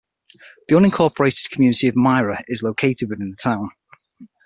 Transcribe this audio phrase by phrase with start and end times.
[0.67, 3.69] The unincorporated community of Myra is located within the town.